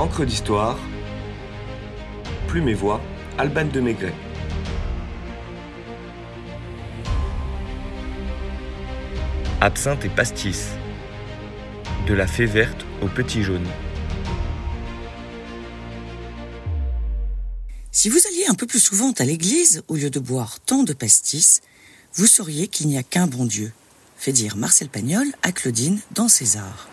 [0.00, 0.78] Encre d'histoire,
[2.48, 3.02] Plume et Voix,
[3.36, 4.14] Alban de Maigret.
[9.60, 10.68] Absinthe et pastis.
[12.06, 13.66] De la fée verte au petit jaune.
[17.92, 20.94] Si vous alliez un peu plus souvent à l'église, au lieu de boire tant de
[20.94, 21.60] pastis,
[22.14, 23.70] vous sauriez qu'il n'y a qu'un bon Dieu,
[24.16, 26.89] fait dire Marcel Pagnol à Claudine dans César.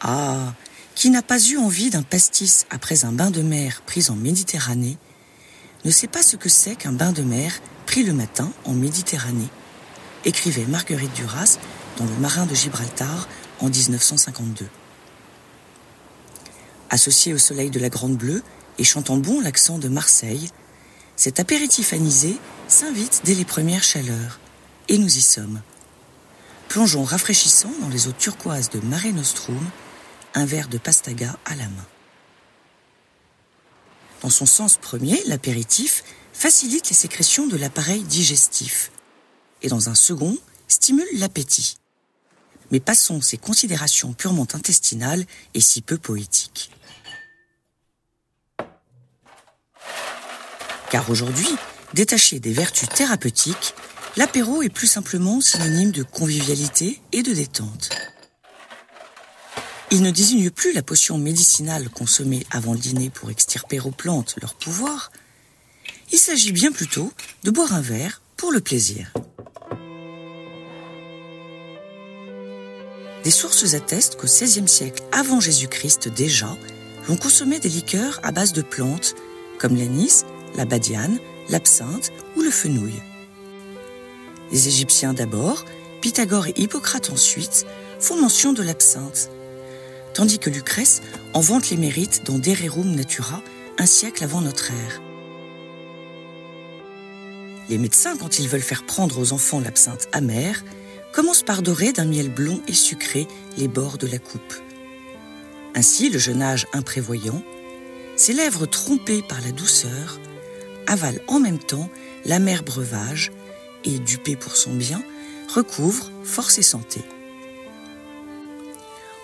[0.00, 0.54] Ah,
[0.94, 4.96] qui n'a pas eu envie d'un pastis après un bain de mer pris en Méditerranée,
[5.84, 7.52] ne sait pas ce que c'est qu'un bain de mer
[7.86, 9.48] pris le matin en Méditerranée,
[10.24, 11.58] écrivait Marguerite Duras
[11.98, 13.28] dans Le Marin de Gibraltar
[13.60, 14.66] en 1952.
[16.88, 18.42] Associé au soleil de la Grande Bleue
[18.78, 20.50] et chantant bon l'accent de Marseille,
[21.16, 22.36] cet apéritif anisé
[22.68, 24.40] s'invite dès les premières chaleurs,
[24.88, 25.60] et nous y sommes.
[26.68, 29.60] Plongeons rafraîchissant dans les eaux turquoises de Mare Nostrum,
[30.34, 31.86] un verre de pastaga à la main.
[34.22, 38.90] Dans son sens premier, l'apéritif facilite les sécrétions de l'appareil digestif
[39.62, 40.36] et dans un second,
[40.68, 41.78] stimule l'appétit.
[42.70, 46.70] Mais passons ces considérations purement intestinales et si peu poétiques.
[50.90, 51.48] Car aujourd'hui,
[51.94, 53.74] détaché des vertus thérapeutiques,
[54.16, 57.90] l'apéro est plus simplement synonyme de convivialité et de détente.
[59.92, 64.36] Il ne désigne plus la potion médicinale consommée avant le dîner pour extirper aux plantes
[64.40, 65.10] leur pouvoir,
[66.12, 67.12] il s'agit bien plutôt
[67.42, 69.12] de boire un verre pour le plaisir.
[73.24, 76.56] Des sources attestent qu'au XVIe siècle avant Jésus-Christ déjà,
[77.08, 79.14] l'on consommait des liqueurs à base de plantes
[79.58, 80.24] comme l'anis,
[80.56, 81.18] la badiane,
[81.48, 82.94] l'absinthe ou le fenouil.
[84.52, 85.64] Les Égyptiens d'abord,
[86.00, 87.66] Pythagore et Hippocrate ensuite,
[87.98, 89.30] font mention de l'absinthe,
[90.14, 91.02] tandis que Lucrèce
[91.34, 93.42] en vante les mérites dans De Rerum Natura
[93.78, 95.00] un siècle avant notre ère.
[97.68, 100.64] Les médecins, quand ils veulent faire prendre aux enfants l'absinthe amère,
[101.12, 103.26] commencent par dorer d'un miel blond et sucré
[103.56, 104.54] les bords de la coupe.
[105.74, 107.42] Ainsi, le jeune âge imprévoyant,
[108.16, 110.18] ses lèvres trompées par la douceur,
[110.86, 111.88] avale en même temps
[112.24, 113.30] l'amer breuvage
[113.84, 115.02] et, dupé pour son bien,
[115.54, 117.00] recouvre force et santé.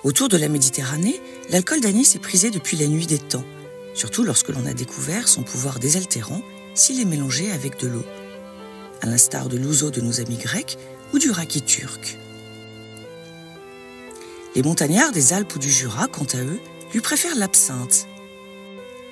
[0.06, 3.42] Autour de la Méditerranée, l'alcool d'anis est prisé depuis la nuit des temps,
[3.92, 6.42] surtout lorsque l'on a découvert son pouvoir désaltérant
[6.74, 8.04] s'il est mélangé avec de l'eau
[9.02, 10.78] à l'instar de l'ouzo de nos amis grecs
[11.12, 12.18] ou du raki turc.
[14.54, 16.60] Les montagnards des Alpes ou du Jura, quant à eux,
[16.92, 18.06] lui préfèrent l'absinthe.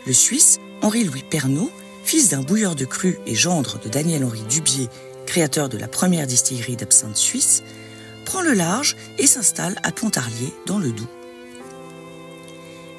[0.07, 1.73] Le Suisse Henri-Louis Pernot,
[2.05, 4.89] fils d'un bouilleur de cru et gendre de Daniel-Henri Dubier,
[5.27, 7.65] créateur de la première distillerie d'absinthe suisse,
[8.25, 11.07] prend le large et s'installe à Pontarlier, dans le Doubs.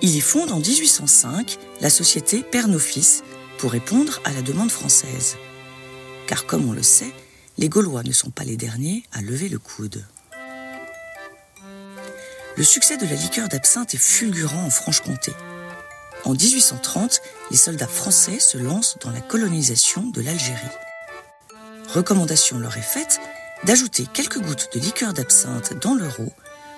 [0.01, 3.23] Il y fonde en 1805 la société Pernod-Fils
[3.57, 5.37] pour répondre à la demande française
[6.27, 7.13] car comme on le sait,
[7.57, 10.05] les Gaulois ne sont pas les derniers à lever le coude.
[12.57, 15.33] Le succès de la liqueur d'absinthe est fulgurant en Franche-Comté.
[16.23, 17.21] En 1830,
[17.51, 20.61] les soldats français se lancent dans la colonisation de l'Algérie.
[21.93, 23.19] Recommandation leur est faite
[23.63, 26.31] d'ajouter quelques gouttes de liqueur d'absinthe dans leur eau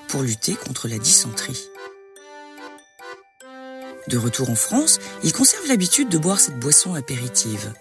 [0.07, 1.67] pour lutter contre la dysenterie.
[4.07, 7.73] De retour en France, ils conservent l'habitude de boire cette boisson apéritive.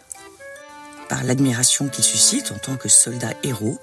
[1.08, 3.78] Par l'admiration qu'il suscite en tant que soldat héros,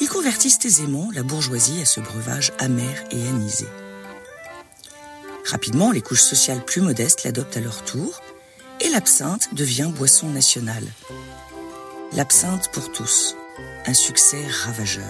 [0.00, 3.66] ils convertissent aisément la bourgeoisie à ce breuvage amer et anisé.
[5.46, 8.20] Rapidement, les couches sociales plus modestes l'adoptent à leur tour,
[8.80, 10.84] et l'absinthe devient boisson nationale.
[12.12, 13.34] L'absinthe pour tous,
[13.86, 15.04] un succès ravageur.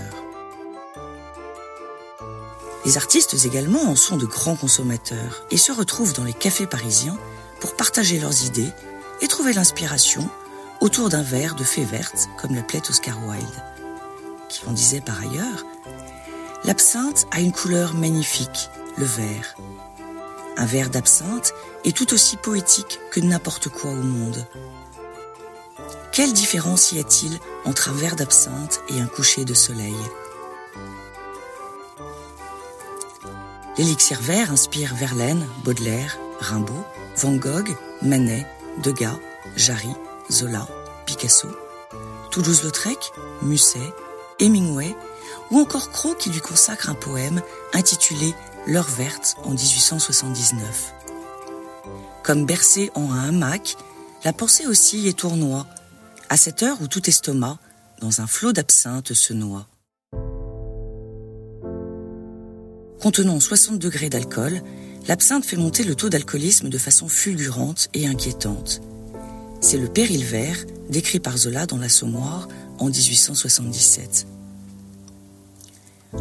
[2.85, 7.19] Les artistes également en sont de grands consommateurs et se retrouvent dans les cafés parisiens
[7.61, 8.73] pour partager leurs idées
[9.21, 10.29] et trouver l'inspiration
[10.81, 13.63] autour d'un verre de fée verte, comme l'appelait Oscar Wilde,
[14.49, 15.65] qui en disait par ailleurs
[16.65, 19.57] L'absinthe a une couleur magnifique, le vert.
[20.57, 21.55] Un verre d'absinthe
[21.85, 24.45] est tout aussi poétique que n'importe quoi au monde.
[26.19, 29.95] Quelle différence y a-t-il entre un verre d'absinthe et un coucher de soleil?
[33.77, 36.85] L'élixir vert inspire Verlaine, Baudelaire, Rimbaud,
[37.19, 37.73] Van Gogh,
[38.03, 38.45] Manet,
[38.83, 39.15] Degas,
[39.55, 39.93] Jarry,
[40.29, 40.67] Zola,
[41.07, 41.47] Picasso,
[42.33, 43.13] Toulouse-Lautrec,
[43.43, 43.79] Musset,
[44.41, 44.97] Hemingway
[45.53, 47.43] ou encore Croc qui lui consacre un poème
[47.73, 48.35] intitulé
[48.67, 50.95] L'heure verte en 1879.
[52.25, 53.77] Comme bercé en un hamac,
[54.25, 55.65] la pensée aussi est tournoie,
[56.29, 57.59] à cette heure où tout estomac,
[58.01, 59.67] dans un flot d'absinthe, se noie.
[63.01, 64.63] Contenant 60 degrés d'alcool,
[65.07, 68.81] l'absinthe fait monter le taux d'alcoolisme de façon fulgurante et inquiétante.
[69.61, 72.49] C'est le péril vert décrit par Zola dans l'Assommoir
[72.79, 74.27] en 1877.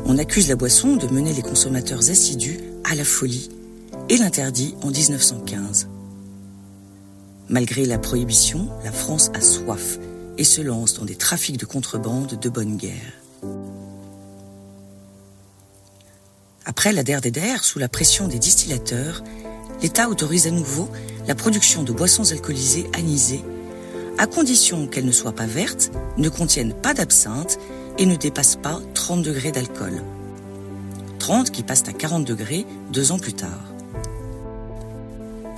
[0.05, 3.49] On accuse la boisson de mener les consommateurs assidus à la folie
[4.09, 5.87] et l'interdit en 1915.
[7.49, 9.99] Malgré la prohibition, la France a soif
[10.37, 13.13] et se lance dans des trafics de contrebande de bonne guerre.
[16.65, 19.23] Après la der sous la pression des distillateurs,
[19.81, 20.89] l'État autorise à nouveau
[21.27, 23.43] la production de boissons alcoolisées anisées,
[24.17, 27.59] à condition qu'elles ne soient pas vertes, ne contiennent pas d'absinthe
[27.97, 30.01] et ne dépassent pas 30 degrés d'alcool.
[31.19, 33.76] 30 qui passent à 40 degrés deux ans plus tard.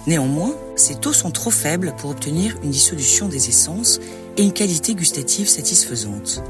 [0.07, 4.00] Néanmoins, ces taux sont trop faibles pour obtenir une dissolution des essences
[4.38, 6.42] et une qualité gustative satisfaisante.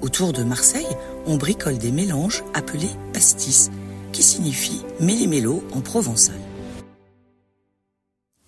[0.00, 0.86] Autour de Marseille,
[1.26, 3.70] on bricole des mélanges appelés pastis,
[4.12, 6.38] qui signifie méli-mélo en provençal.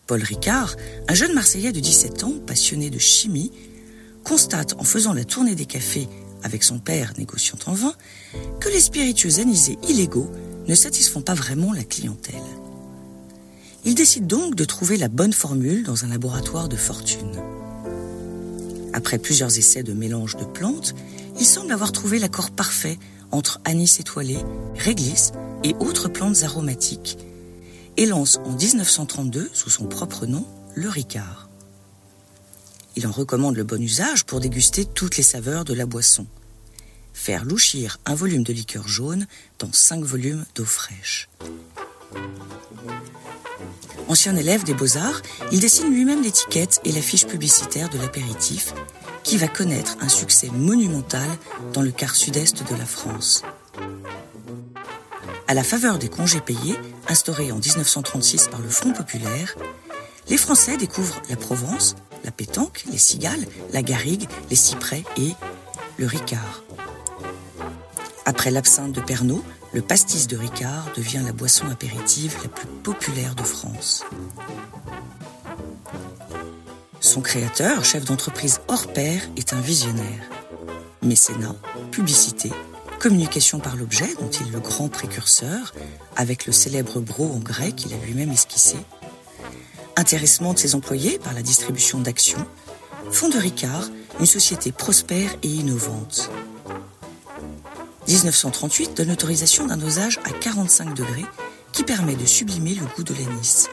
[0.06, 0.76] Paul Ricard,
[1.08, 3.52] un jeune Marseillais de 17 ans, passionné de chimie,
[4.24, 6.08] constate en faisant la tournée des cafés
[6.42, 7.92] avec son père négociant en vin
[8.60, 10.30] que les spiritueux anisés illégaux
[10.66, 12.34] ne satisfont pas vraiment la clientèle.
[13.84, 17.40] Il décide donc de trouver la bonne formule dans un laboratoire de fortune.
[18.92, 20.94] Après plusieurs essais de mélange de plantes,
[21.38, 22.98] il semble avoir trouvé l'accord parfait
[23.30, 24.38] entre anis étoilé,
[24.76, 25.32] réglisse
[25.62, 27.18] et autres plantes aromatiques,
[27.96, 31.48] et lance en 1932, sous son propre nom, le Ricard.
[32.96, 36.26] Il en recommande le bon usage pour déguster toutes les saveurs de la boisson.
[37.12, 39.26] Faire louchir un volume de liqueur jaune
[39.58, 41.28] dans cinq volumes d'eau fraîche.
[44.08, 45.20] Ancien élève des beaux-arts,
[45.52, 48.72] il dessine lui-même l'étiquette et l'affiche publicitaire de l'apéritif,
[49.22, 51.28] qui va connaître un succès monumental
[51.74, 53.42] dans le quart sud-est de la France.
[55.46, 56.76] À la faveur des congés payés,
[57.08, 59.56] instaurés en 1936 par le Front populaire,
[60.28, 65.34] les Français découvrent la Provence, la pétanque, les cigales, la garrigue, les cyprès et
[65.98, 66.62] le ricard.
[68.24, 73.34] Après l'absinthe de Pernod, le pastis de Ricard devient la boisson apéritive la plus populaire
[73.34, 74.04] de France.
[77.00, 80.24] Son créateur, chef d'entreprise hors pair, est un visionnaire.
[81.02, 81.54] Mécénat,
[81.90, 82.50] publicité,
[82.98, 85.74] communication par l'objet, dont il est le grand précurseur,
[86.16, 88.76] avec le célèbre bro en grec qu'il a lui-même esquissé,
[89.96, 92.44] intéressement de ses employés par la distribution d'actions,
[93.10, 93.88] font de Ricard
[94.20, 96.30] une société prospère et innovante.
[98.08, 101.26] 1938 donne l'autorisation d'un dosage à 45 degrés
[101.72, 103.68] qui permet de sublimer le goût de l'anis.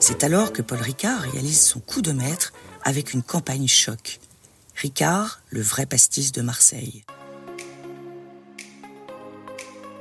[0.00, 2.52] C'est alors que Paul Ricard réalise son coup de maître
[2.82, 4.18] avec une campagne choc.
[4.74, 7.04] Ricard, le vrai pastis de Marseille.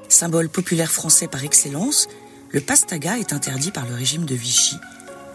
[0.10, 2.07] Symbole populaire français par excellence,
[2.50, 4.75] le pastaga est interdit par le régime de Vichy,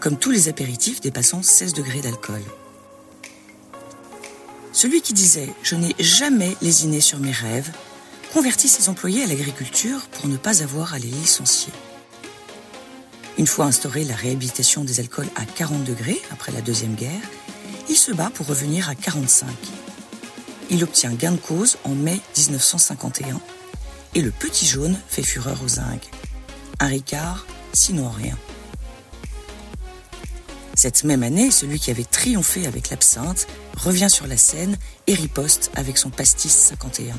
[0.01, 2.41] comme tous les apéritifs dépassant 16 degrés d'alcool.
[4.79, 7.69] Celui qui disait Je n'ai jamais lésiné sur mes rêves
[8.31, 11.73] convertit ses employés à l'agriculture pour ne pas avoir à les licencier.
[13.37, 17.27] Une fois instaurée la réhabilitation des alcools à 40 degrés après la Deuxième Guerre,
[17.89, 19.49] il se bat pour revenir à 45.
[20.69, 23.41] Il obtient gain de cause en mai 1951
[24.15, 26.09] et le petit jaune fait fureur aux zinc.
[26.79, 28.37] Un Ricard, sinon rien.
[30.81, 35.71] Cette même année, celui qui avait triomphé avec l'absinthe revient sur la scène et riposte
[35.75, 37.17] avec son pastis 51.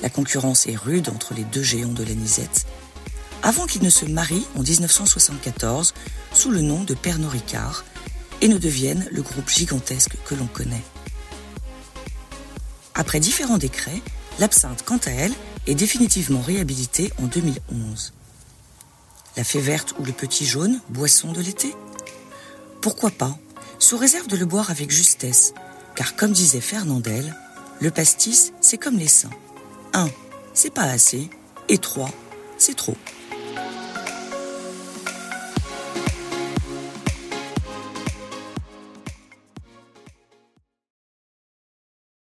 [0.00, 2.66] La concurrence est rude entre les deux géants de la Nisette,
[3.42, 5.92] avant qu'ils ne se marient en 1974
[6.32, 7.84] sous le nom de Pernod Ricard
[8.42, 10.84] et ne deviennent le groupe gigantesque que l'on connaît.
[12.94, 14.02] Après différents décrets,
[14.38, 15.34] l'absinthe, quant à elle,
[15.66, 18.12] est définitivement réhabilitée en 2011.
[19.36, 21.74] La fée verte ou le petit jaune, boisson de l'été
[22.82, 23.38] pourquoi pas,
[23.78, 25.54] sous réserve de le boire avec justesse,
[25.94, 27.34] car comme disait Fernandel,
[27.80, 29.30] le pastis, c'est comme les seins.
[29.94, 30.08] 1.
[30.52, 31.30] C'est pas assez,
[31.68, 32.10] et 3.
[32.58, 32.96] C'est trop.